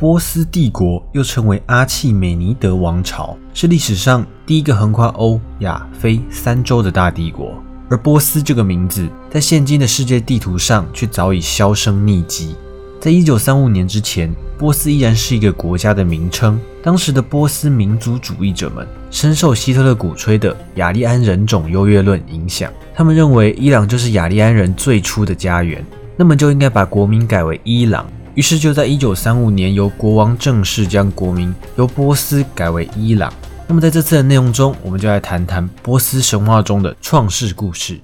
[0.00, 7.62] 波斯帝国又称为阿契美尼德王朝，是历史上第一个横跨欧亚非三洲的大帝国。
[7.90, 12.56] 而波斯这个名字，在现今的世界地图上却早已销声匿迹。
[12.98, 16.58] 在一九三五年之前，波斯依然是一个国家的名称。
[16.82, 25.84] 当时的波斯民族主义者们深受希特勒鼓吹的雅利安人种优越论影响，他们认为伊朗就是雅利安人最初的家园，
[26.16, 28.10] 那么就应该把国名改为伊朗。
[28.34, 33.32] 于是就在一九三五年，由国王正式将国名由波斯改为伊朗。
[33.66, 38.00] 那么在这次的内容中，我们就来谈谈波斯神话中的创世故事。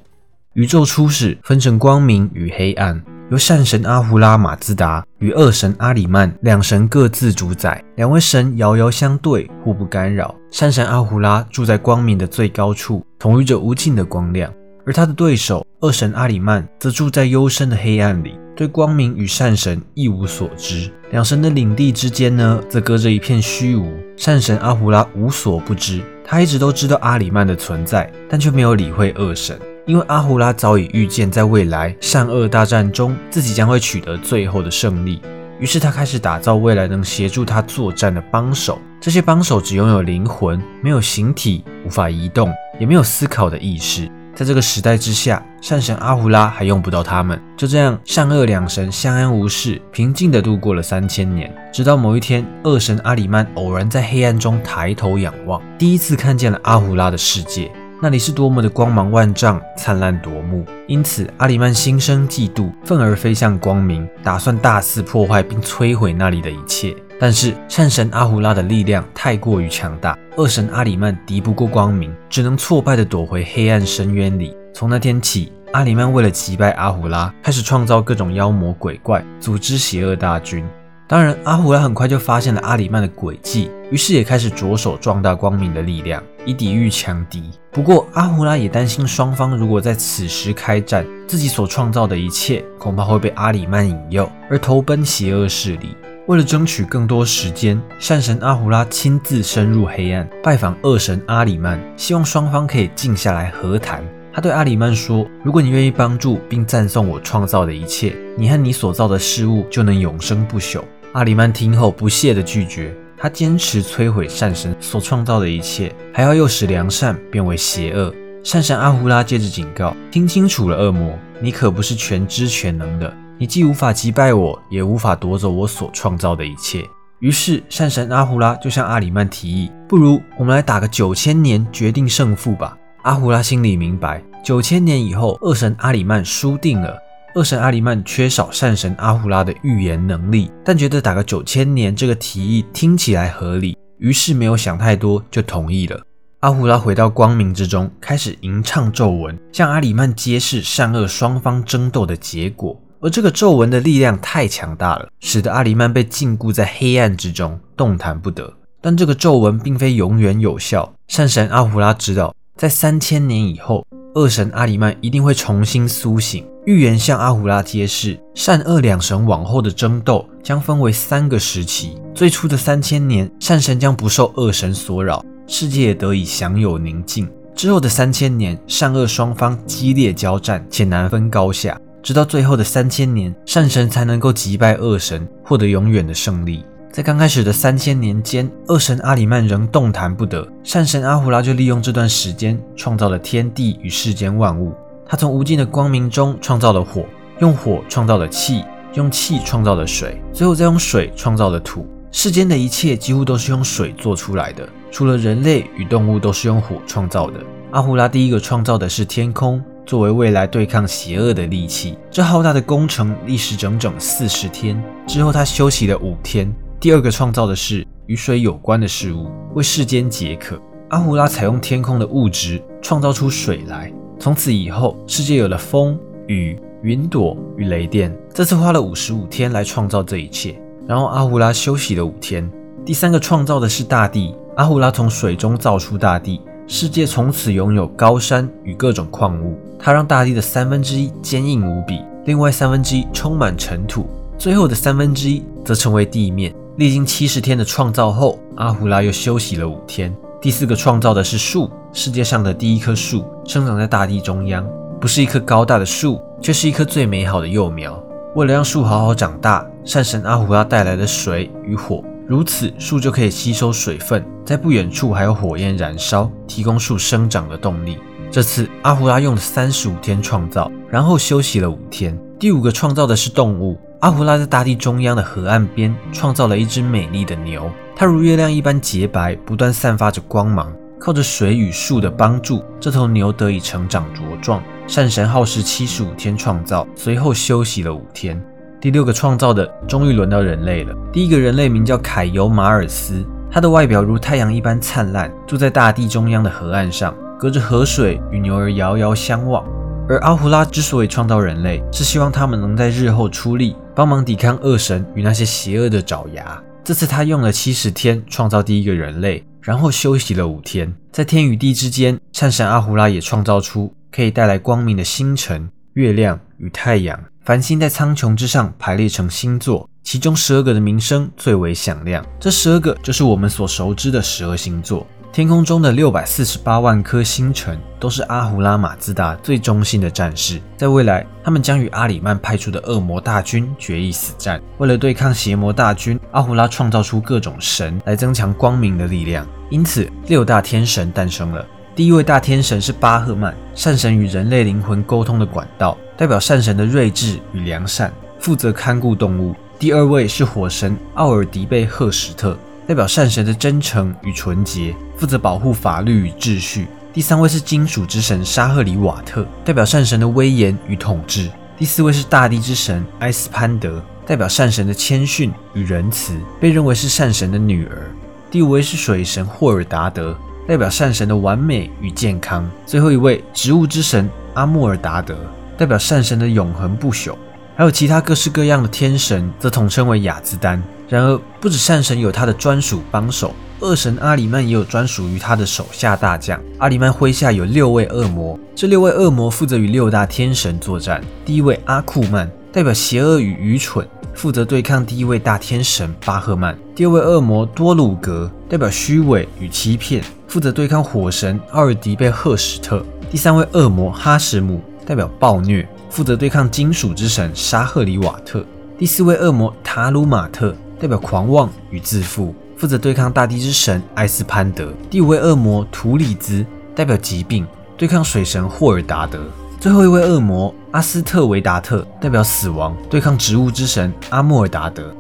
[0.55, 7.83] 宇宙初始分成光明与黑暗，由善神阿胡拉马兹达与恶神阿里曼两神各自主宰。
[7.97, 10.35] 两位神遥遥相对，互不干扰。
[10.51, 14.53] 善神阿胡拉住在光明的最高处，统御着无尽的光亮。
[14.87, 20.89] 而他的对手恶神阿里曼则住在幽深的黑暗里，对光明与善神一无所知。
[21.11, 23.93] 两神的领地之间呢，则隔着一片虚无。
[24.17, 35.21] 善神阿胡拉无所不知，他一直都知道阿里曼的存在，但却没有理会恶神，因为阿胡拉早已预见，在未来善恶大战中，自己将会取得最后的胜利。
[35.59, 38.79] 于是他开始打造未来能协助他作战的帮手。
[39.01, 44.09] 这些帮手只拥有灵魂，没有形体，无法移动，也没有思考的意识。
[44.37, 47.41] 在这个时代之下，善神阿胡拉还用不到他们。
[47.57, 51.51] 就这样，善恶两神相安无事，平静的度过了三千年。
[51.73, 57.73] 直到某一天，恶神阿里曼偶然在黑暗中抬头仰望，第一次看见了阿胡拉的世界。
[58.03, 60.67] 那里是多么的光芒万丈、灿烂夺目。
[60.87, 66.95] 因此，阿里曼心生嫉妒，愤而飞向光明，打算大肆破坏并摧毁那里的一切。
[67.19, 74.55] 但是善神阿胡拉的力量太过于强大，恶神阿里曼敌不过光明，只能挫败地躲回黑暗深渊里。
[74.75, 80.63] 从那天起，阿里曼为了击败阿胡拉，开始创造各种妖魔鬼怪，组织邪恶大军。
[81.09, 87.53] 当然，阿胡拉很快就发现了阿里曼的诡计，于是也开始着手壮大光明的力量，以抵御强敌。
[87.71, 95.97] 不过，阿胡拉也担心双方如果在此时开战，自己所创造的一切恐怕会被阿里曼引诱，而投奔邪恶势力。
[96.27, 104.03] 为了争取更多时间，善神阿胡拉亲自深入黑暗，拜访恶神阿里曼，希望双方可以静下来和谈。
[104.33, 110.83] 他对阿里曼说：“如果你愿意帮助并赞颂我创造的一切，你和你所造的事物就能永生不朽。”
[111.17, 118.15] 阿里曼听后不屑地拒绝，他坚持摧毁善神所创造的一切，还要诱使良善变为邪恶。
[118.45, 123.11] 善神阿胡拉接着警告：“听清楚了，恶魔，你可不是全知全能的。”
[123.41, 126.85] 你既无法击败我，也无法夺走我所创造的一切。
[127.21, 136.95] 于是，善神阿胡拉就向阿里曼提议：“不如我们来打个九千年，决定胜负吧。”阿胡拉心里明白，九千年以后，恶神阿里曼输定了。
[137.37, 146.01] 恶神阿里曼缺少善神阿胡拉的预言能力，但觉得打个九千年这个提议听起来合理，于是没有想太多就同意了。
[146.41, 152.81] 阿胡拉回到光明之中，开始吟唱咒文，向阿里曼揭示善恶双方争斗的结果。
[153.03, 158.51] 而这个咒文的力量太强大了，使得阿里曼被禁锢在黑暗之中，动弹不得。
[158.81, 160.91] 但这个咒文并非永远有效。
[161.09, 163.87] 善神阿胡拉知道，在三千年以后，
[164.17, 166.43] 恶神阿里曼一定会重新苏醒。
[166.65, 171.99] 预言向阿胡拉揭示，善恶两神往后的争斗将分为三个时期。
[172.15, 177.29] 最初的三千年，善神将不受恶神所扰，世界也得以享有宁静。
[177.55, 181.79] 之后的三千年，善恶双方激烈交战，且难分高下。
[182.03, 186.65] 直到最后的三千年，善神才能够击败恶神，获得永远的胜利。
[186.97, 194.73] 在刚开始的三千年间，恶神阿里曼仍动弹不得，善神阿胡拉就利用这段时间创造了天地与世间万物。
[195.07, 197.05] 他从无尽的光明中创造了火，
[197.41, 198.65] 用火创造了气，
[198.95, 201.87] 用气创造了水，最后再用水创造了土。
[202.13, 207.39] 世间的一切几乎都是用水做出来的，除了人类与动物都是用火创造的。
[207.73, 209.63] 阿胡拉第一个创造的是天空。
[209.85, 214.83] 作为未来对抗邪恶的利器，这浩大的工程历时整整四十天。
[215.07, 216.51] 之后，他休息了五天。
[216.79, 220.61] 第二个创造的是与水有关的事物，为世间解渴。
[220.91, 223.91] 阿胡拉采用天空的物质创造出水来。
[224.19, 228.15] 从此以后，世界有了风、雨、云朵与雷电。
[228.33, 230.61] 这次花了五十五天来创造这一切。
[230.87, 232.49] 然后，阿胡拉休息了五天。
[232.85, 234.35] 第三个创造的是大地。
[234.57, 236.41] 阿胡拉从水中造出大地。
[236.69, 244.07] 世界从此拥有高山与各种矿物，它让大地的三分之一坚硬无比，另外三分之一充满尘土，
[244.37, 246.53] 最后的三分之一则成为地面。
[246.77, 250.15] 历经七十天的创造后，阿胡拉又休息了五天。
[250.43, 254.69] 第四个创造的是树，世界上的第一棵树生长在大地中央，
[255.01, 257.99] 不是一棵高大的树，却是一棵最美好的幼苗。
[258.35, 267.97] 为了让树好好长大，善神阿胡拉带来的水与火，如此树就可以吸收水分，在不远处还有火焰燃烧，提供树生长的动力。
[268.31, 272.19] 这次阿胡拉用了三十五天创造，然后休息了五天。
[272.39, 273.79] 第五个创造的是动物。
[274.01, 280.71] 阿胡拉在大地中央的河岸边创造了一只美丽的牛，它如月亮一般洁白，不断散发着光芒。
[281.01, 284.63] 靠着水与树的帮助，这头牛得以成长茁壮。
[284.87, 288.39] 善神耗时七十五天创造，随后休息了五天。
[288.83, 290.95] 第六个创造的终于轮到人类了。
[291.11, 297.15] 第一个人类名叫凯尤马尔斯，他的外表如太阳一般灿烂，住在大地中央的河岸上。
[297.39, 299.63] 隔着河水与牛儿遥遥相望，
[300.09, 306.63] 而阿胡拉之所以创造人类，是希望他们能在日后出力，帮忙抵抗恶神与那些邪恶的爪牙。
[306.85, 310.95] 这次他用了七十天创造第一个人类，然后休息了五天。
[311.11, 317.19] 在天与地之间，善神阿胡拉也创造出可以带来光明的星辰、月亮与太阳。
[317.45, 322.25] 繁星在苍穹之上排列成星座，其中十二个的名声最为响亮。
[322.39, 325.05] 这十二个就是我们所熟知的十二星座。
[325.37, 330.59] 天空中的六百四十八万颗星辰都是阿胡拉马兹达最忠心的战士。
[330.79, 334.59] 在未来，他们将与阿里曼派出的恶魔大军决一死战。
[334.79, 339.47] 为了对抗邪魔大军，阿胡拉创造出各种神来增强光明的力量。
[339.69, 341.63] 因此，六大天神诞生了。
[341.95, 349.55] 第一位大天神是巴赫曼，善神与人类灵魂沟通的管道，代表善神的睿智与良善，负责看顾动物。
[349.79, 352.57] 第二位是火神奥尔迪贝赫什特。
[352.87, 356.87] 代表善神的真诚与纯洁，负责保护法律与秩序。
[357.13, 361.51] 第三位是金属之神沙赫里瓦特，代表善神的威严与统治。
[361.77, 368.09] 第四位是大地之神埃斯潘德，代表善神的谦逊与仁慈，被认为是善神的女儿。
[368.53, 370.39] 第五位是水神霍尔达德，
[370.69, 372.71] 代表善神的完美与健康。
[372.87, 375.37] 最后一位植物之神阿穆尔达德，
[375.77, 377.35] 代表善神的永恒不朽。
[377.75, 380.81] 还有其他各式各样的天神，则统称为雅兹丹。
[381.09, 386.61] 然而，不止善神有他的专属帮手，恶神阿里曼也有专属于他的手下大将。
[386.79, 391.23] 阿里曼麾下有六位恶魔，这六位恶魔负责与六大天神作战。
[391.45, 396.77] 第一位阿库曼代表邪恶与愚蠢，负责对抗第一位大天神巴赫曼。
[396.95, 403.05] 第二位恶魔多鲁格代表虚伪与欺骗，负责对抗火神奥尔迪贝赫史特。
[403.31, 405.89] 第三位恶魔哈什姆代表暴虐。
[406.09, 408.65] 负责对抗金属之神沙赫里瓦特，
[408.97, 414.93] 第四位恶魔塔鲁马特代表狂妄与自负，负责对抗大地之神埃斯潘德。
[415.11, 416.65] 第五位恶魔图里兹
[416.95, 417.67] 代表疾病，
[417.97, 419.45] 对抗水神霍尔达德。
[419.79, 425.15] 最后一位恶魔阿斯特维达特代表死亡，对抗植物之神阿莫尔达德。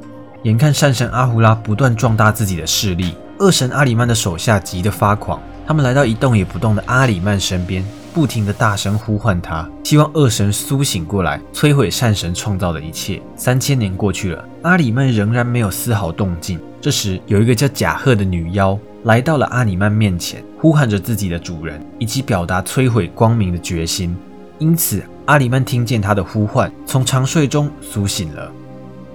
[0.44, 7.84] 眼看善神阿胡拉不断壮大自己的势力，恶神阿里曼的手下急得发狂，他们来到一动也不动的阿里曼身边。
[8.16, 13.20] 不停的大声呼唤他，希望恶神苏醒过来，摧毁善神创造的一切。
[13.36, 16.58] 三千年过去了，阿里曼仍然没有丝毫动静。
[16.80, 24.16] 这时，有一个叫贾赫的女妖来到了阿里曼面前，呼喊着自己的主人，以及表达摧毁光明的决心。
[24.58, 28.50] 因此，阿里曼听见他的呼唤，从长睡中苏醒了。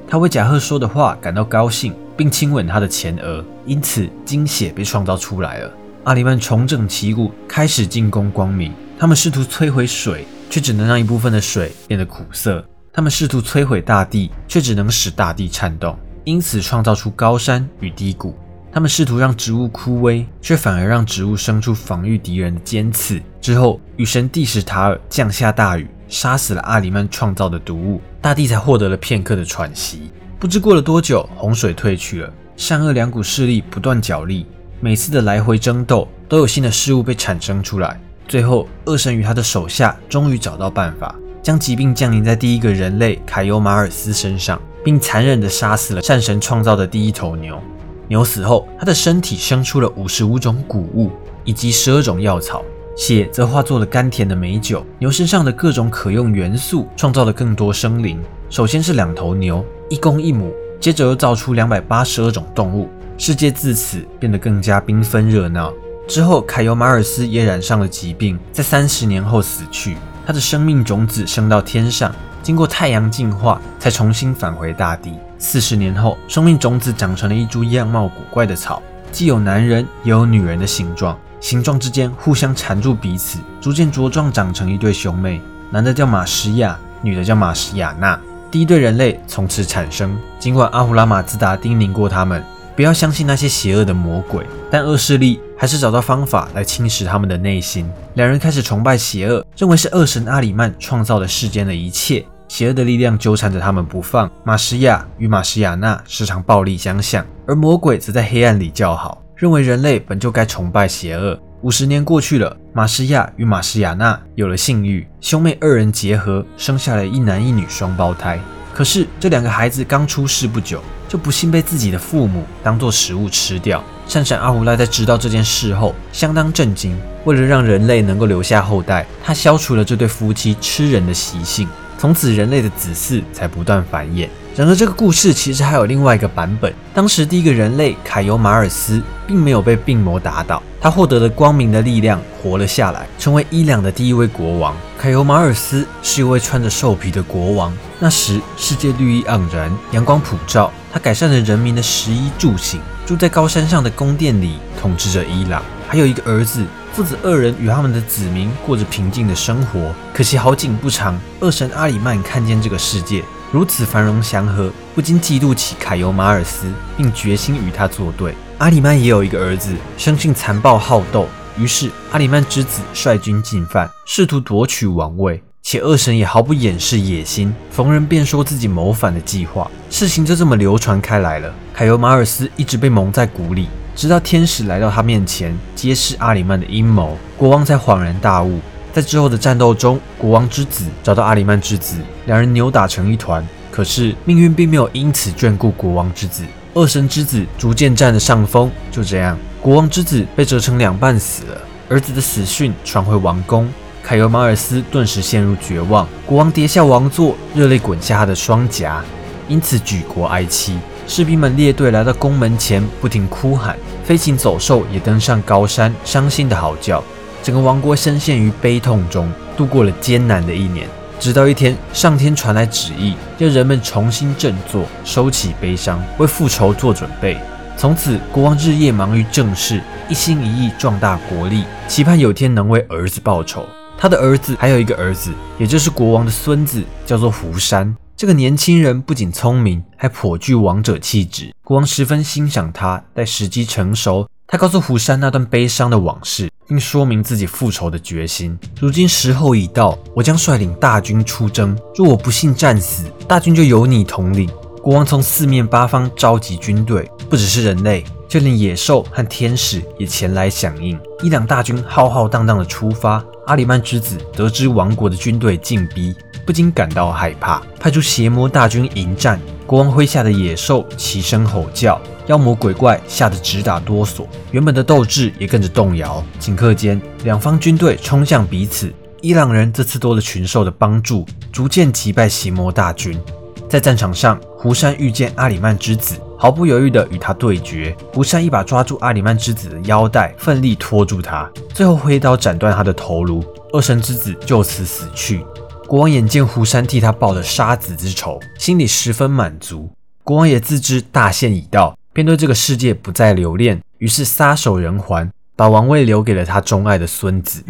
[0.07, 5.71] 他为贾赫说的话感到高兴，并亲吻他的前额，因此精血被创造出来了。
[6.03, 8.71] 阿里曼重整旗鼓，开始进攻光明。
[9.01, 12.63] 他们试图摧毁水，却只能让一部分的水变得苦涩；
[12.93, 18.35] 他们试图摧毁大地，却只能使大地颤动，因此创造出高山与低谷。
[18.71, 23.19] 他们试图让植物枯萎，却反而让植物生出防御敌人的尖刺。
[23.41, 30.11] 之后，雨神蒂什塔尔降下大雨，杀死了阿里曼创造的毒物，大地才获得了片刻的喘息。
[30.39, 34.45] 不知过了多久，洪水退去了，善恶两股势力不断角力，
[34.79, 37.99] 每次的来回争斗，都有新的事物被产生出来。
[38.31, 47.61] 最后，恶神与他的手下终于找到办法，将疾病降临在第一个人类凯尤马尔斯身上，并残忍地杀死了战神创造的第一头牛。
[48.07, 51.11] 牛死后，他的身体生出了五十五种谷物
[51.43, 52.63] 以及十二种药草，
[52.95, 54.81] 血则化作了甘甜的美酒。
[54.97, 58.17] 牛身上的各种可用元素创造了更多生灵。
[58.49, 62.87] 首先是两头牛，一公一母，接着又造出两百八十二种动物。
[63.17, 65.73] 世界自此变得更加缤纷热闹。
[66.11, 69.95] 之后，凯尤马尔斯也染上了疾病，在三十年后死去。
[70.27, 72.13] 他的生命种子升到天上，
[72.43, 75.13] 经过太阳净化，才重新返回大地。
[75.39, 85.39] 四十年后，生命种子长成了一株样貌古怪的草，既有男人也有女人的形状，形状之间互相缠住彼此，逐渐茁壮长成一对兄妹。
[85.69, 88.19] 男的叫马什亚，女的叫马什亚娜。
[88.51, 90.13] 第一对人类从此产生。
[90.37, 92.43] 尽管阿胡拉马兹达叮咛过他们。
[92.75, 97.89] 不要相信那些邪恶的魔鬼，但恶势力还是找到方法来侵蚀他们的内心。
[98.15, 104.29] 两人开始崇拜邪恶，认为是恶神阿里曼创造了世间的一切，邪恶的力量纠缠着他们不放。
[104.43, 111.39] 马什亚与马什亚娜时常暴力相向，而魔鬼则在黑暗里叫好，认为人类本就该崇拜邪恶。
[111.61, 118.39] 五十年过去了，马什亚与马什亚娜有了性欲，兄妹二人结合，生下了一男一女双胞胎。
[118.73, 120.81] 可是这两个孩子刚出世不久，
[121.11, 123.83] 就不幸被自己的父母当作食物吃掉。
[124.07, 126.97] 善闪阿胡拉在知道这件事后，相当震惊。
[127.25, 134.29] 为了让人类能够留下后代，他消除了这对夫妻吃人的习性，从此人类的子嗣才不断繁衍。
[134.55, 136.73] 然而，这个故事其实还有另外一个版本。
[136.93, 144.73] 当时第一个人类凯尤马尔斯并没有被病魔打倒，他获得了光明的力量，活了下来，成为伊朗的第一位国王。
[144.97, 147.73] 凯尤马尔斯是一位穿着兽皮的国王。
[147.99, 155.63] 那时世界绿意盎然，阳光普照，他改善了人民的食衣住行，住在高山上的宫殿里，统治着伊朗。
[155.87, 159.93] 还有一个儿子，父子二人与他们的子民过着平静的生活。
[160.13, 163.23] 可惜好景不长，恶神阿里曼看见这个世界。
[163.51, 168.35] 如此繁荣祥和，不禁嫉妒起凯尤马尔斯，并决心与他作对。
[168.57, 175.43] 阿里曼也有一个儿子，生性残暴好斗，于是阿里曼之子率军进犯，试图夺取王位。
[175.63, 179.69] 且恶神也毫不掩饰野心，逢人便说自己谋反的计划。
[179.89, 181.53] 事情就这么流传开来了。
[181.73, 188.59] 凯尤马尔斯一直被蒙在鼓里，直到天使来到他面前，揭示阿里曼的阴谋，国王才恍然大悟。
[188.91, 193.45] 在之后的战斗中，国王之子找到阿里曼之子，两人扭打成一团。
[193.71, 198.69] 可是命运并没有因此眷顾国王之子，恶神之子逐渐占了上风。
[198.91, 201.61] 就这样，国王之子被折成两半死了。
[201.87, 203.69] 儿子的死讯传回王宫，
[204.03, 206.07] 凯尤马尔斯顿时陷入绝望。
[206.25, 209.03] 国王跌下王座，热泪滚下他的双颊，
[209.47, 210.77] 因此举国哀戚。
[211.07, 213.77] 士兵们列队来到宫门前，不停哭喊。
[214.03, 217.03] 飞禽走兽也登上高山，伤心的嚎叫。
[217.43, 220.87] 整个王国深陷于悲痛中，度过了艰难的一年。
[221.19, 227.37] 直到一天，上天传来旨意，要人们重新振作，收起悲伤，为复仇做准备。
[227.77, 233.65] 从此，国王日夜忙于政事，一心一意壮大国力，期盼有天能为儿子报仇。
[234.01, 235.29] 他的儿子还有一个儿子，
[235.59, 237.95] 也就是国王的孙子，叫做胡山。
[238.17, 241.53] 这个年轻人不仅聪明，还颇具王者气质。
[241.63, 242.99] 国王十分欣赏他。
[243.13, 246.49] 待时机成熟，他告诉胡山那段悲伤的往事。
[246.67, 248.57] 并说明自己复仇的决心。
[248.79, 251.77] 如今时候已到，我将率领大军出征。
[251.95, 254.49] 若我不幸战死，大军就由你统领。
[254.81, 260.97] 国王从四面八方召集军队，不只是人类，就连野兽和天使也前来响应。
[261.21, 263.21] 伊朗大军浩浩荡荡的出发。
[263.45, 269.37] 阿里曼之子得知王国的军队进逼，不禁感到害怕，派出邪魔大军迎战。
[269.67, 271.99] 国王麾下的野兽齐声吼叫。
[272.27, 276.23] 妖魔鬼怪吓得直打哆嗦，原本的斗志也跟着动摇。
[276.39, 278.93] 顷刻间，两方军队冲向彼此。
[279.19, 283.19] 伊朗人这次多了群兽的帮助，逐渐击败邪魔大军。
[283.67, 287.95] 在战场上，胡山遇见阿里曼之子，毫不犹豫地与他对决。
[288.11, 293.45] 胡山一把抓住阿里曼之子的腰带，奋力拖住他，最后挥刀斩断他的头颅。
[293.73, 295.45] 恶神之子就此死去。
[295.87, 299.87] 国王眼见胡山替他报了杀子之仇，心里十分满足。
[300.23, 301.95] 国王也自知大限已到。
[302.11, 307.63] 便对这个世界不再留恋，于是撒手人寰，把王位留给了他钟爱的孙子。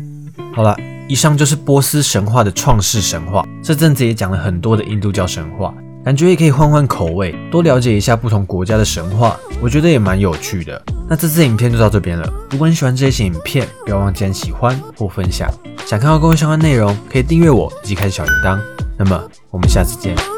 [0.54, 0.76] 好了，
[1.10, 3.46] 以上就是波斯神话的创世神话。
[3.62, 10.82] 这阵子也讲了很多的印度教神话，感觉也可以换换口味，多了解一下不同国家的神话，我觉得也蛮有趣的。
[11.08, 12.28] 那这次影片就到这边了。
[12.50, 15.48] 如果你喜欢这些影片，不要忘记按喜欢或分享。
[15.86, 18.60] 想看到更多相关内容，可以订阅我以及开小铃铛。
[18.98, 20.31] 那么我们下次见。